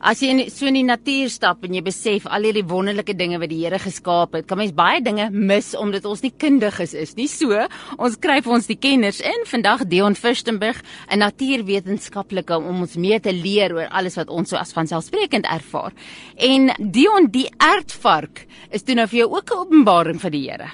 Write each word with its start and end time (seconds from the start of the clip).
as 0.00 0.22
jy 0.22 0.30
in 0.32 0.40
so 0.48 0.68
in 0.68 0.78
die 0.78 0.86
natuur 0.86 1.28
stap 1.32 1.64
en 1.66 1.74
jy 1.76 1.82
besef 1.84 2.26
al 2.26 2.46
hierdie 2.48 2.64
wonderlike 2.68 3.12
dinge 3.16 3.40
wat 3.40 3.50
die 3.52 3.60
Here 3.60 3.78
geskaap 3.80 4.38
het, 4.38 4.46
kan 4.48 4.58
mens 4.60 4.72
baie 4.76 5.02
dinge 5.04 5.28
mis 5.30 5.74
omdat 5.76 6.06
ons 6.08 6.22
nie 6.24 6.32
kundig 6.32 6.78
is, 6.80 6.94
is 6.96 7.12
nie 7.18 7.28
so. 7.28 7.66
Ons 7.98 8.16
kry 8.22 8.38
vir 8.44 8.54
ons 8.56 8.70
die 8.70 8.78
kenners 8.80 9.20
in. 9.20 9.44
Vandag 9.50 9.84
Dion 9.92 10.16
Fürstenberg, 10.16 10.80
'n 11.10 11.20
natuurwetenskaplike 11.20 12.56
om 12.56 12.80
ons 12.80 12.96
mee 12.96 13.20
te 13.20 13.32
leer 13.32 13.74
oor 13.76 13.88
alles 13.92 14.16
wat 14.16 14.28
ons 14.28 14.48
so 14.48 14.56
as 14.56 14.72
vanselfsprekend 14.72 15.44
ervaar. 15.44 15.92
En 16.36 16.72
Dion, 16.78 17.28
die 17.30 17.50
aardvark 17.58 18.46
is 18.70 18.82
toe 18.82 18.94
nou 18.94 19.06
vir 19.06 19.18
jou 19.20 19.30
ook 19.36 19.50
'n 19.50 19.58
openbaring 19.58 20.20
van 20.20 20.30
die 20.30 20.50
Here. 20.50 20.70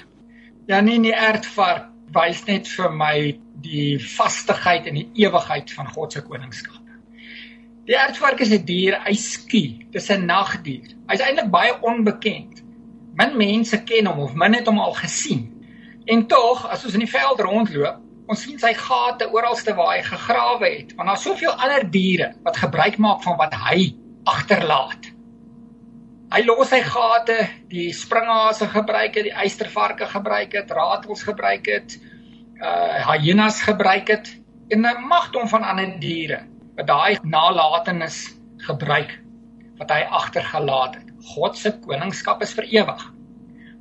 Ja 0.67 0.81
nee, 0.81 0.99
die 0.99 1.15
aardvark 1.15 1.91
wys 2.13 2.45
net 2.47 2.67
vir 2.67 2.91
my 2.91 3.39
die 3.61 3.99
vastigheid 3.99 4.87
en 4.87 4.95
die 4.95 5.09
ewigheid 5.15 5.71
van 5.71 5.87
God 5.87 6.13
se 6.13 6.21
koningskap. 6.21 6.86
Die 7.87 7.95
aardvark 7.95 8.41
is 8.43 8.51
'n 8.51 8.65
dier, 8.67 8.97
hy 9.03 9.13
skie. 9.15 9.87
Dis 9.91 10.09
'n 10.11 10.25
nagdier. 10.27 10.87
Hy's 11.07 11.21
eintlik 11.23 11.49
baie 11.51 11.71
onbekend. 11.81 12.63
Min 13.15 13.37
mense 13.37 13.77
ken 13.83 14.05
hom 14.05 14.19
of 14.19 14.33
min 14.35 14.53
het 14.53 14.67
hom 14.67 14.79
al 14.79 14.93
gesien. 14.93 15.47
En 16.05 16.27
tog, 16.27 16.67
as 16.67 16.83
ons 16.83 16.93
in 16.93 17.05
die 17.05 17.15
veld 17.15 17.39
rondloop, 17.39 18.01
ons 18.27 18.41
sien 18.41 18.59
sy 18.59 18.73
gate 18.73 19.29
oralste 19.31 19.73
waar 19.75 19.95
hy 19.95 20.01
gegrawe 20.03 20.69
het, 20.69 20.95
want 20.95 21.07
daar's 21.07 21.23
soveel 21.23 21.51
ander 21.51 21.91
diere 21.91 22.33
wat 22.43 22.57
gebruik 22.57 22.97
maak 22.97 23.23
van 23.23 23.37
wat 23.37 23.53
hy 23.53 23.95
agterlaat. 24.23 25.07
Hy 26.31 26.43
los 26.43 26.67
sy 26.69 26.81
gate, 26.81 27.49
die 27.69 27.93
springhase 27.93 28.67
gebruik 28.67 29.13
dit, 29.13 29.23
die 29.23 29.37
eystervarke 29.43 30.05
gebruik 30.05 30.51
dit, 30.51 30.71
ratels 30.71 31.23
gebruik 31.23 31.63
dit, 31.63 31.97
uh 32.59 33.15
hyenas 33.15 33.61
gebruik 33.61 34.05
dit 34.05 34.35
en 34.75 34.85
'n 34.85 35.07
magdom 35.07 35.47
van 35.47 35.63
ander 35.63 35.99
diere 35.99 36.43
wat 36.77 36.87
daai 36.87 37.17
nalatenis 37.25 38.19
gebruik 38.67 39.17
wat 39.77 39.91
hy 39.93 40.03
agtergelaat 40.19 40.97
het. 40.99 41.09
God 41.35 41.57
se 41.57 41.73
koningskap 41.83 42.41
is 42.45 42.53
vir 42.57 42.69
ewig. 42.69 43.03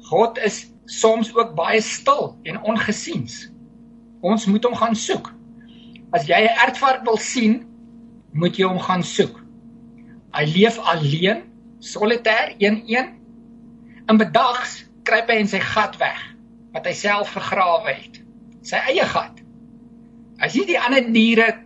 God 0.08 0.38
is 0.44 0.66
soms 0.86 1.32
ook 1.34 1.54
baie 1.56 1.80
stil 1.80 2.34
en 2.48 2.60
ongesiens. 2.62 3.46
Ons 4.24 4.46
moet 4.46 4.64
hom 4.64 4.76
gaan 4.76 4.96
soek. 4.96 5.32
As 6.12 6.26
jy 6.28 6.40
'n 6.40 6.58
ertvark 6.66 7.04
wil 7.04 7.18
sien, 7.18 7.66
moet 8.32 8.56
jy 8.56 8.66
hom 8.66 8.78
gaan 8.78 9.02
soek. 9.02 9.42
Hy 10.32 10.44
leef 10.44 10.78
alleen, 10.78 11.42
solitêr, 11.80 12.54
een-een. 12.58 13.08
In 14.08 14.16
bedags 14.16 14.84
kruip 15.02 15.28
hy 15.28 15.38
in 15.40 15.48
sy 15.48 15.60
gat 15.60 15.96
weg 15.96 16.20
wat 16.72 16.86
hy 16.86 16.92
self 16.92 17.32
gegrawe 17.32 17.92
het. 17.92 18.20
Sy 18.62 18.76
eie 18.76 19.04
gat. 19.04 19.40
As 20.38 20.54
jy 20.54 20.66
die 20.66 20.80
ander 20.80 21.12
diere 21.12 21.65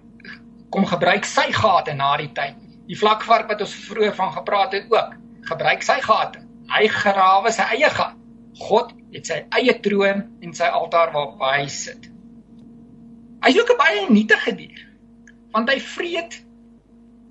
kom 0.70 0.86
gebruik 0.86 1.26
sy 1.26 1.50
gate 1.54 1.94
na 1.98 2.14
die 2.20 2.30
tyd. 2.34 2.58
Die 2.90 2.98
vlakvark 2.98 3.50
wat 3.50 3.62
ons 3.64 3.74
vroeër 3.86 4.14
van 4.18 4.32
gepraat 4.34 4.74
het 4.74 4.90
ook, 4.90 5.14
gebruik 5.50 5.82
sy 5.86 5.98
gate. 6.04 6.42
Hy 6.70 6.86
grawe 6.94 7.52
sy 7.54 7.66
eie 7.74 7.90
gat. 7.90 8.16
God 8.60 8.92
het 9.14 9.26
sy 9.26 9.40
eie 9.58 9.74
troon 9.82 10.24
en 10.42 10.54
sy 10.54 10.68
altaar 10.70 11.12
waarop 11.14 11.42
hy 11.42 11.66
sit. 11.70 12.06
Hy's 13.44 13.58
ook 13.58 13.72
'n 13.72 13.78
baie 13.78 14.06
nietige 14.10 14.54
dier. 14.54 14.86
Want 15.52 15.70
hy 15.70 15.80
vreet 15.80 16.42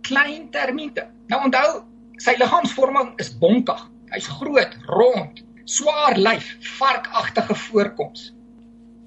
klein 0.01 0.49
termiete. 0.51 1.07
Nou 1.29 1.43
onthou, 1.45 1.83
sy 2.17 2.35
liggaamsvorming 2.37 3.13
is 3.19 3.37
bonkig. 3.37 3.79
Hy's 4.11 4.27
groot, 4.27 4.75
rond, 4.87 5.43
swaar 5.65 6.17
lyf, 6.17 6.57
varkagtige 6.79 7.55
voorkoms. 7.55 8.33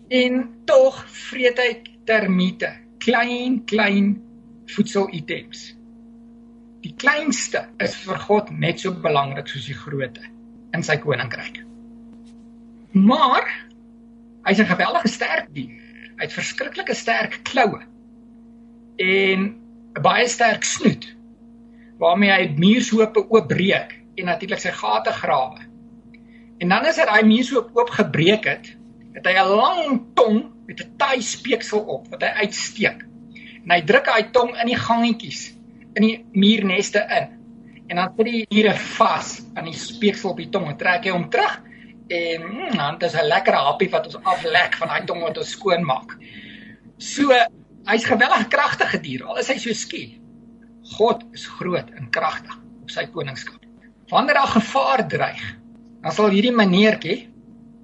En 0.09 0.63
tog 0.65 1.05
vreet 1.09 1.59
hy 1.59 1.83
termiete 2.05 2.82
klein 3.03 3.63
klein 3.69 4.15
voedselitems. 4.75 5.73
Die 6.83 6.95
kleinste 6.99 7.67
is 7.83 7.95
vir 8.07 8.19
God 8.27 8.51
net 8.51 8.83
so 8.83 8.95
belangrik 8.95 9.51
soos 9.51 9.69
die 9.69 9.77
grootte 9.79 10.25
in 10.75 10.83
sy 10.87 10.97
koninkryk. 11.03 11.63
Maar 12.93 13.47
hy's 14.47 14.61
'n 14.61 14.71
geweldige 14.71 15.09
sterk 15.09 15.51
dier. 15.55 15.79
Hy 16.19 16.27
het 16.27 16.33
verskriklike 16.33 16.95
sterk 16.95 17.41
kloue 17.43 17.83
en 18.97 19.41
'n 19.97 20.03
baie 20.03 20.29
sterk 20.29 20.65
snoet 20.65 21.07
waarmee 21.99 22.31
hy 22.31 22.55
muurshoope 22.59 23.31
oopbreek 23.31 23.95
en 24.17 24.25
natuurlik 24.25 24.61
sy 24.61 24.71
gate 24.71 25.13
grawe. 25.13 25.61
En 26.59 26.69
dan 26.69 26.87
as 26.87 26.99
hy 26.99 27.07
daai 27.07 27.25
muurshoop 27.27 27.71
oopgebreek 27.77 28.45
het, 28.45 28.77
het 29.15 29.27
hy 29.27 29.35
'n 29.35 29.57
lang 29.57 30.03
tong 30.15 30.52
met 30.73 30.81
'n 30.81 30.97
taai 30.97 31.21
speeksel 31.23 31.81
op 31.81 32.09
wat 32.11 32.23
hy 32.25 32.47
uitsteek. 32.47 33.05
En 33.65 33.71
hy 33.71 33.81
druk 33.85 34.09
hy 34.09 34.23
tong 34.33 34.57
in 34.57 34.67
die 34.73 34.79
gangetjies 34.79 35.53
in 35.95 36.03
die 36.07 36.17
muurneste 36.33 37.05
in. 37.19 37.29
En 37.89 37.97
dan 37.97 38.15
sit 38.17 38.27
die 38.27 38.47
diere 38.49 38.75
vas 38.97 39.43
aan 39.55 39.69
die 39.69 39.77
speeksel 39.77 40.33
op 40.33 40.41
die 40.41 40.49
tong 40.49 40.71
en 40.71 40.79
trek 40.81 41.05
hy 41.05 41.13
hom 41.13 41.29
terug 41.31 41.61
en 42.13 42.43
mm, 42.43 42.77
dan 42.77 43.01
is 43.01 43.15
'n 43.15 43.29
lekker 43.29 43.55
happie 43.55 43.91
wat 43.91 44.07
ons 44.07 44.25
aflek 44.25 44.75
van 44.81 44.89
daai 44.89 45.05
tong 45.05 45.21
wat 45.23 45.39
ons 45.39 45.51
skoon 45.51 45.85
maak. 45.85 46.17
So 46.99 47.31
hy's 47.87 48.05
geweldig 48.05 48.49
kragtige 48.49 49.01
dier 49.01 49.25
al 49.25 49.39
is 49.39 49.49
hy 49.49 49.59
so 49.59 49.73
skie. 49.73 50.21
God 50.97 51.25
is 51.33 51.47
groot 51.47 51.91
en 51.91 52.11
kragtig 52.11 52.57
op 52.83 52.91
sy 52.91 53.07
koningskap. 53.07 53.61
Wanneer 54.09 54.35
daar 54.35 54.47
gevaar 54.47 55.09
dreig, 55.09 55.43
dan 56.03 56.13
sal 56.13 56.31
hierdie 56.31 56.53
meneertjie 56.53 57.29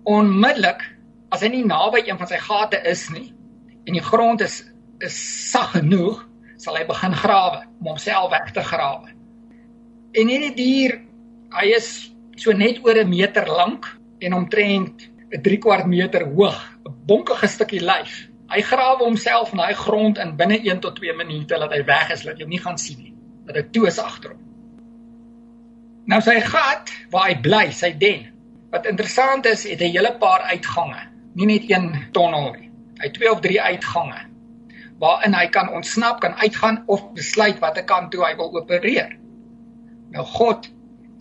onmiddellik 0.04 0.97
as 1.30 1.44
hy 1.44 1.50
nie 1.52 1.64
naby 1.66 2.04
een 2.06 2.18
van 2.18 2.28
sy 2.30 2.38
gate 2.40 2.80
is 2.88 3.08
nie 3.12 3.28
en 3.88 3.96
die 3.96 4.04
grond 4.04 4.42
is 4.44 4.62
is 4.98 5.14
sag 5.52 5.76
genoeg, 5.76 6.24
sal 6.58 6.74
hy 6.74 6.82
begin 6.88 7.12
grawe 7.14 7.60
om 7.78 7.92
homself 7.92 8.32
weg 8.32 8.48
te 8.50 8.64
grawe. 8.66 9.12
En 10.18 10.30
hierdie 10.32 10.54
dier, 10.56 10.96
hy 11.54 11.66
is 11.76 12.08
so 12.34 12.50
net 12.50 12.80
oor 12.82 12.98
'n 12.98 13.08
meter 13.08 13.46
lank 13.46 13.86
en 14.18 14.34
omtrent 14.34 15.06
'n 15.30 15.42
3 15.42 15.58
kwart 15.62 15.86
meter 15.86 16.26
hoog, 16.26 16.58
'n 16.82 16.96
bonkige 17.06 17.46
stukkie 17.46 17.80
lyf. 17.80 18.26
Hy 18.50 18.60
grawe 18.62 19.04
homself 19.04 19.52
in 19.52 19.58
daai 19.58 19.74
grond 19.74 20.18
in 20.18 20.36
binne 20.36 20.58
1 20.58 20.80
tot 20.80 20.96
2 20.96 21.14
minute 21.14 21.54
dat 21.58 21.70
hy 21.70 21.84
weg 21.84 22.10
is, 22.10 22.22
dat 22.22 22.38
jy 22.38 22.42
hom 22.42 22.50
nie 22.50 22.64
gaan 22.64 22.78
sien 22.78 22.98
nie. 22.98 23.14
Dat 23.46 23.56
hy 23.56 23.62
toe 23.70 23.86
is 23.86 23.98
agter 23.98 24.30
hom. 24.30 24.42
Nou 26.06 26.20
sy 26.20 26.40
gat 26.40 26.90
waar 27.10 27.28
hy 27.28 27.40
bly, 27.40 27.70
sy 27.70 27.92
den. 27.92 28.26
Wat 28.70 28.86
interessant 28.86 29.46
is, 29.46 29.64
het 29.64 29.80
'n 29.80 29.92
hele 29.92 30.16
paar 30.18 30.40
uitgange 30.50 31.17
nie 31.38 31.46
net 31.46 31.68
een 31.70 31.92
tonnel 32.12 32.50
nie. 32.56 32.70
Hy 32.98 33.06
het 33.06 33.14
twee 33.14 33.30
of 33.30 33.40
drie 33.44 33.60
uitgange 33.62 34.24
waarin 34.98 35.34
hy 35.34 35.46
kan 35.54 35.68
ontsnap, 35.70 36.18
kan 36.20 36.34
uitgaan 36.42 36.82
of 36.90 37.12
besluit 37.14 37.60
watter 37.62 37.84
kant 37.86 38.10
toe 38.10 38.24
hy 38.24 38.32
wil 38.36 38.50
opereer. 38.58 39.12
Nou 40.10 40.24
God 40.26 40.66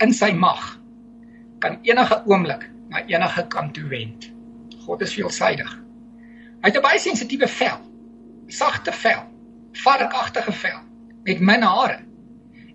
in 0.02 0.14
sy 0.18 0.32
mag 0.34 0.80
kan 1.62 1.78
enige 1.86 2.18
oomblik 2.26 2.66
na 2.90 3.04
enige 3.06 3.44
kant 3.54 3.76
toe 3.78 3.86
wend. 3.92 4.32
God 4.86 5.04
is 5.06 5.14
veelsidig. 5.14 5.70
Hy 6.62 6.72
het 6.72 6.78
'n 6.78 6.82
baie 6.82 7.00
sensitiewe 7.00 7.48
vel, 7.48 7.78
sagte 8.48 8.92
vel, 8.92 9.24
varkagtige 9.74 10.52
vel 10.52 10.82
met 11.24 11.40
min 11.40 11.62
hare. 11.62 12.00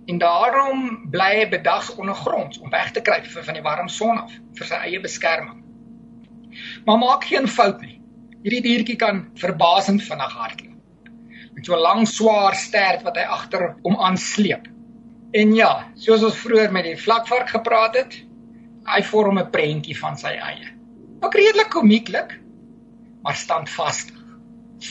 En 0.06 0.18
daarom 0.18 1.08
bly 1.10 1.30
hy 1.36 1.48
bedags 1.48 1.94
ondergronds 1.94 2.58
om 2.58 2.70
weg 2.70 2.90
te 2.90 3.00
kruip 3.00 3.26
van 3.26 3.54
die 3.54 3.62
warm 3.62 3.88
son 3.88 4.18
af 4.18 4.32
vir 4.54 4.66
sy 4.66 4.74
eie 4.74 5.00
beskerming. 5.00 5.61
Maar 6.84 6.98
maak 6.98 7.24
geen 7.24 7.48
fout 7.48 7.80
nie. 7.80 8.00
Hierdie 8.42 8.62
diertjie 8.62 8.96
kan 8.98 9.24
verbasend 9.38 10.02
vinnig 10.02 10.32
hardloop. 10.32 11.08
Met 11.54 11.66
so 11.66 11.74
'n 11.76 11.82
lang 11.82 12.06
swaar 12.08 12.54
stert 12.54 13.02
wat 13.02 13.16
hy 13.16 13.22
agter 13.22 13.76
hom 13.82 13.96
aansleep. 13.96 14.68
En 15.32 15.54
ja, 15.54 15.88
soos 15.94 16.22
ons 16.22 16.36
vroeër 16.36 16.72
met 16.72 16.84
die 16.84 16.96
vlakvark 16.96 17.48
gepraat 17.48 17.94
het, 17.96 18.16
hy 18.84 19.02
vorm 19.02 19.38
'n 19.38 19.50
prentjie 19.50 19.98
van 19.98 20.16
sy 20.18 20.34
eie. 20.34 20.68
Ook 21.22 21.34
redelik 21.34 21.70
komieklik, 21.70 22.40
maar 23.22 23.34
standvastig. 23.34 24.18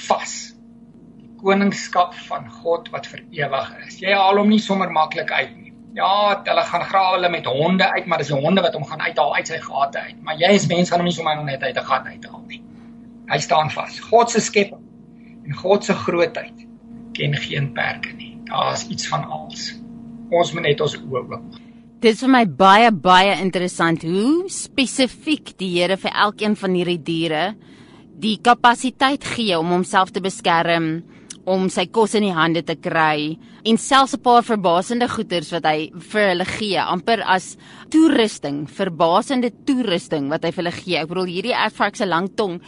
Vas. 0.08 0.56
Die 1.18 1.36
koningskap 1.44 2.14
van 2.14 2.50
God 2.50 2.90
wat 2.90 3.08
vir 3.08 3.24
ewig 3.32 3.76
is. 3.88 4.00
Jy 4.00 4.14
haal 4.14 4.38
hom 4.38 4.50
nie 4.50 4.60
sommer 4.60 4.92
maklik 4.92 5.32
uit 5.32 5.58
nie. 5.58 5.71
Ja, 5.94 6.42
hulle 6.46 6.64
gaan 6.64 6.86
grawe 6.88 7.16
hulle 7.18 7.30
met 7.30 7.46
honde 7.46 7.88
uit, 7.94 8.06
maar 8.06 8.22
dis 8.22 8.32
die 8.32 8.40
honde 8.40 8.64
wat 8.64 8.76
hom 8.78 8.86
gaan 8.88 9.02
uithaal 9.04 9.36
uit 9.36 9.48
sy 9.52 9.58
gate 9.60 10.00
uit. 10.00 10.22
Maar 10.24 10.38
jy 10.40 10.52
as 10.56 10.68
mens 10.72 10.92
gaan 10.92 11.04
hom 11.04 11.10
nie 11.10 11.16
sommer 11.16 11.44
net 11.44 11.64
uit 11.64 11.78
'n 11.78 11.88
gat 11.90 12.06
uithaal 12.06 12.44
nie. 12.48 12.62
Hy 13.32 13.40
staan 13.40 13.70
vas. 13.70 14.00
God 14.00 14.32
se 14.32 14.40
skepping 14.40 14.86
en 15.46 15.54
God 15.54 15.84
se 15.84 15.94
grootheid 15.94 16.68
ken 17.14 17.36
geen 17.36 17.74
perke 17.74 18.14
nie. 18.14 18.38
Daar's 18.46 18.88
iets 18.88 19.08
van 19.08 19.24
alles. 19.24 19.76
Ons 20.30 20.54
moet 20.54 20.64
net 20.64 20.82
ons 20.82 20.96
oë 20.98 21.24
oop. 21.28 21.60
Dit 22.02 22.16
is 22.16 22.22
vir 22.24 22.30
my 22.30 22.46
baie 22.46 22.92
baie 22.92 23.36
interessant 23.42 24.02
hoe 24.02 24.50
spesifiek 24.50 25.58
die 25.58 25.70
Here 25.76 25.98
vir 25.98 26.12
elkeen 26.12 26.56
van 26.56 26.74
hierdie 26.74 27.04
diere 27.04 27.56
die 28.22 28.38
kapasiteit 28.42 29.24
gee 29.24 29.58
om 29.58 29.70
homself 29.70 30.12
te 30.12 30.22
beskerm 30.22 31.04
om 31.46 31.70
sy 31.70 31.86
kos 31.86 32.16
in 32.16 32.24
die 32.24 32.36
hande 32.36 32.62
te 32.66 32.76
kry 32.76 33.38
en 33.66 33.78
selfs 33.78 34.14
'n 34.14 34.22
paar 34.22 34.44
verbasende 34.44 35.08
goederes 35.08 35.52
wat 35.52 35.66
hy 35.66 35.92
vir 35.94 36.30
hulle 36.30 36.46
gee, 36.46 36.78
amper 36.78 37.22
as 37.26 37.58
toerusting, 37.90 38.68
verbasende 38.68 39.52
toerusting 39.66 40.30
wat 40.30 40.44
hy 40.44 40.52
vir 40.52 40.64
hulle 40.64 40.78
gee. 40.78 40.98
Ek 40.98 41.08
bedoel 41.08 41.26
hierdie 41.26 41.54
ervark 41.54 41.96
se 41.96 42.06
lang 42.06 42.30
tong 42.36 42.62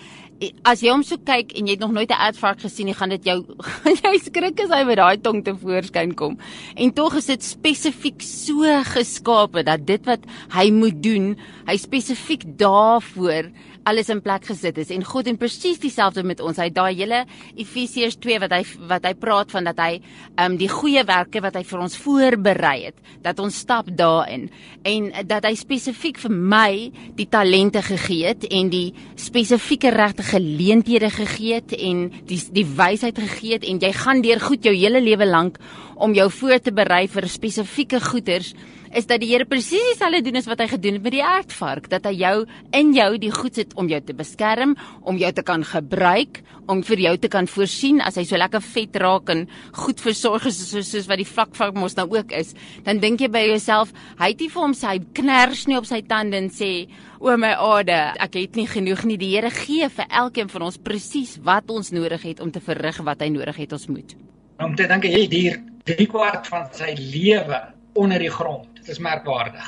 as 0.68 0.82
jy 0.84 0.92
hom 0.92 1.04
so 1.06 1.20
kyk 1.22 1.54
en 1.58 1.68
jy 1.68 1.76
het 1.76 1.84
nog 1.84 1.94
nooit 1.96 2.12
'n 2.12 2.20
aardvark 2.26 2.60
gesien 2.62 2.86
nie, 2.88 2.96
gaan 2.96 3.10
dit 3.10 3.26
jou 3.26 3.38
jy 4.04 4.18
skrik 4.20 4.60
as 4.60 4.70
hy 4.70 4.84
met 4.84 4.98
daai 4.98 5.18
tong 5.22 5.44
te 5.44 5.54
voorskyn 5.54 6.16
kom. 6.16 6.38
En 6.76 6.92
tog 6.92 7.16
is 7.16 7.26
dit 7.26 7.44
spesifiek 7.44 8.22
so 8.22 8.64
geskape 8.84 9.64
dat 9.64 9.86
dit 9.86 10.04
wat 10.06 10.26
hy 10.52 10.72
moet 10.72 11.02
doen, 11.04 11.36
hy 11.68 11.78
spesifiek 11.78 12.44
daarvoor 12.58 13.52
alles 13.90 14.10
in 14.14 14.22
plek 14.24 14.48
gesit 14.48 14.78
is 14.82 14.92
en 14.94 15.04
God 15.06 15.28
doen 15.28 15.38
presies 15.40 15.80
dieselfde 15.82 16.24
met 16.24 16.42
ons. 16.44 16.60
Hy 16.60 16.70
daai 16.74 16.94
hele 16.96 17.24
Efesiërs 17.60 18.18
2 18.24 18.40
wat 18.44 18.56
hy 18.56 18.62
wat 18.90 19.08
hy 19.08 19.14
praat 19.20 19.54
van 19.54 19.70
dat 19.70 19.80
hy 19.84 19.92
ehm 20.00 20.54
um, 20.54 20.58
die 20.60 20.70
goeie 20.72 21.04
werke 21.08 21.42
wat 21.44 21.58
hy 21.60 21.64
vir 21.68 21.84
ons 21.84 21.98
voorberei 22.00 22.78
het, 22.88 22.98
dat 23.26 23.40
ons 23.44 23.60
stap 23.66 23.90
daarin 23.92 24.50
en 24.88 25.12
dat 25.28 25.46
hy 25.48 25.54
spesifiek 25.60 26.20
vir 26.24 26.34
my 26.34 26.72
die 27.18 27.28
talente 27.32 27.84
gegee 27.86 28.32
het 28.32 28.48
en 28.50 28.70
die 28.74 28.94
spesifieke 29.20 29.92
regte 29.94 30.26
geleenthede 30.28 31.10
gegee 31.14 31.60
het 31.60 31.76
en 31.78 32.08
die 32.30 32.42
die 32.54 32.68
wysheid 32.68 33.20
gegee 33.20 33.58
het 33.58 33.68
en 33.68 33.82
jy 33.84 33.92
gaan 33.96 34.22
deur 34.24 34.42
goed 34.44 34.66
jou 34.66 34.76
hele 34.76 35.02
lewe 35.04 35.28
lank 35.28 35.60
om 35.96 36.14
jou 36.18 36.30
voor 36.32 36.60
te 36.60 36.74
berei 36.76 37.06
vir 37.08 37.28
spesifieke 37.30 38.00
goeders 38.04 38.54
is 38.94 39.08
dat 39.10 39.22
die 39.24 39.32
Here 39.32 39.46
presies 39.50 39.82
dieselfde 39.94 40.22
doen 40.26 40.38
as 40.38 40.48
wat 40.50 40.62
hy 40.62 40.68
gedoen 40.72 40.98
het 41.00 41.06
met 41.06 41.16
die 41.16 41.24
aardvark, 41.26 41.88
dat 41.90 42.06
hy 42.06 42.14
jou 42.20 42.34
in 42.78 42.92
jou 42.94 43.10
die 43.22 43.32
goed 43.34 43.58
sit 43.58 43.74
om 43.80 43.90
jou 43.90 44.00
te 44.06 44.14
beskerm, 44.18 44.76
om 45.02 45.18
jou 45.18 45.32
te 45.34 45.44
kan 45.46 45.64
gebruik, 45.66 46.42
om 46.70 46.84
vir 46.86 47.02
jou 47.08 47.14
te 47.20 47.30
kan 47.32 47.48
voorsien 47.50 48.02
as 48.06 48.18
hy 48.20 48.26
so 48.28 48.40
lekker 48.40 48.64
vet 48.64 49.00
raak 49.02 49.32
en 49.34 49.46
goed 49.84 50.02
versorg 50.04 50.48
is 50.50 50.60
soos, 50.70 50.92
soos 50.94 51.10
wat 51.10 51.20
die 51.20 51.28
vlakvark 51.28 51.78
mos 51.78 51.98
nou 51.98 52.06
ook 52.14 52.34
is. 52.38 52.54
Dan 52.86 53.02
dink 53.04 53.24
jy 53.24 53.32
by 53.34 53.44
jouself, 53.48 53.94
hy 54.22 54.32
het 54.32 54.44
nie 54.44 54.52
vir 54.54 54.64
hom 54.64 54.76
sy 54.78 54.98
kners 55.20 55.66
nie 55.70 55.80
op 55.80 55.90
sy 55.90 56.04
tande 56.08 56.38
en 56.38 56.50
sê, 56.50 56.88
"O 57.20 57.36
my 57.38 57.54
ade, 57.58 58.14
ek 58.20 58.36
het 58.36 58.56
nie 58.56 58.68
genoeg 58.68 59.04
nie." 59.06 59.18
Die 59.18 59.36
Here 59.36 59.50
gee 59.50 59.90
vir 59.90 60.06
elkeen 60.10 60.50
van 60.50 60.62
ons 60.62 60.78
presies 60.78 61.38
wat 61.44 61.70
ons 61.70 61.92
nodig 61.92 62.22
het 62.22 62.40
om 62.40 62.52
te 62.52 62.60
verrig 62.60 62.98
wat 63.04 63.22
hy 63.22 63.30
nodig 63.30 63.56
het 63.56 63.74
ons 63.74 63.88
moet. 63.88 64.16
Om 64.60 64.76
te 64.76 64.88
dink 64.88 65.04
hy 65.04 65.22
het 65.22 65.32
hier 65.32 65.64
3 65.84 66.08
kwart 66.08 66.48
van 66.48 66.68
sy 66.72 66.94
lewe 66.98 67.74
onder 67.94 68.20
die 68.20 68.30
grond. 68.30 68.73
Dit 68.84 68.98
is 68.98 69.00
merkwaardig. 69.00 69.68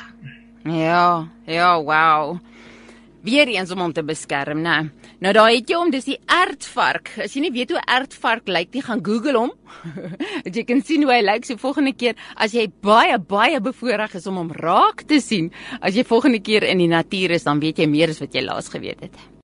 Ja, 0.68 1.28
ja, 1.48 1.68
wow. 1.80 2.36
Weer 3.24 3.48
eens 3.48 3.70
om 3.72 3.80
hom 3.80 3.92
te 3.96 4.02
beskerm, 4.04 4.60
né? 4.60 4.90
Nou 5.24 5.32
daai 5.32 5.54
het 5.54 5.70
jy 5.72 5.78
hom, 5.80 5.88
dis 5.90 6.04
die 6.04 6.18
ertvark. 6.28 7.14
As 7.24 7.32
jy 7.32 7.46
nie 7.46 7.52
weet 7.54 7.72
hoe 7.72 7.80
ertvark 7.80 8.44
lyk 8.52 8.76
nie, 8.76 8.82
gaan 8.84 9.00
Google 9.06 9.40
hom. 9.40 9.54
jy 10.44 10.66
kan 10.68 10.84
sien 10.84 11.06
hoe 11.06 11.14
hy 11.14 11.22
lyk 11.24 11.48
so 11.48 11.56
volgende 11.62 11.94
keer 11.96 12.20
as 12.36 12.52
jy 12.52 12.66
baie 12.84 13.16
baie 13.16 13.62
bevoorreg 13.64 14.18
is 14.20 14.28
om 14.28 14.36
hom 14.42 14.52
raak 14.52 15.06
te 15.08 15.22
sien. 15.24 15.48
As 15.80 15.96
jy 15.96 16.04
volgende 16.04 16.42
keer 16.44 16.68
in 16.68 16.84
die 16.84 16.92
natuur 16.92 17.38
is, 17.38 17.48
dan 17.48 17.64
weet 17.64 17.80
jy 17.80 17.88
meer 17.88 18.12
as 18.12 18.20
wat 18.20 18.36
jy 18.36 18.44
laas 18.44 18.68
geweet 18.68 19.08
het. 19.08 19.16